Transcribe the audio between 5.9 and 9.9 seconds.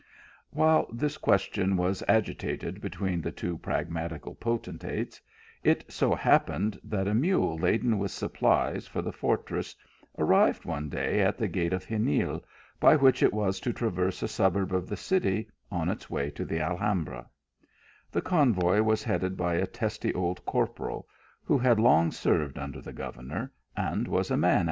so happened that a mule laden with supplies for the fortress